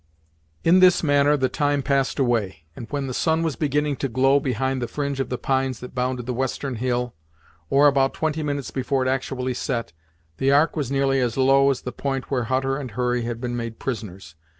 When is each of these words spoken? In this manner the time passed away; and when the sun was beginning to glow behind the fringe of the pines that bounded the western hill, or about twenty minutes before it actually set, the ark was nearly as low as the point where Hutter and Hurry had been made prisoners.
In 0.63 0.79
this 0.79 1.03
manner 1.03 1.37
the 1.37 1.47
time 1.47 1.83
passed 1.83 2.17
away; 2.17 2.63
and 2.75 2.87
when 2.89 3.05
the 3.05 3.13
sun 3.13 3.43
was 3.43 3.55
beginning 3.55 3.97
to 3.97 4.09
glow 4.09 4.39
behind 4.39 4.81
the 4.81 4.87
fringe 4.87 5.19
of 5.19 5.29
the 5.29 5.37
pines 5.37 5.79
that 5.79 5.93
bounded 5.93 6.25
the 6.25 6.33
western 6.33 6.77
hill, 6.77 7.13
or 7.69 7.87
about 7.87 8.15
twenty 8.15 8.41
minutes 8.41 8.71
before 8.71 9.03
it 9.03 9.07
actually 9.07 9.53
set, 9.53 9.93
the 10.37 10.51
ark 10.51 10.75
was 10.75 10.89
nearly 10.91 11.19
as 11.21 11.37
low 11.37 11.69
as 11.69 11.81
the 11.81 11.91
point 11.91 12.31
where 12.31 12.45
Hutter 12.45 12.77
and 12.77 12.89
Hurry 12.89 13.21
had 13.25 13.39
been 13.39 13.55
made 13.55 13.77
prisoners. 13.77 14.33